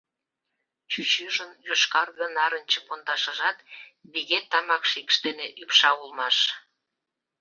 [0.91, 3.57] Чӱчӱжын йошкарге-нарынче пондашыжат
[4.13, 6.37] виге тамак шикш дене ӱпша улмаш.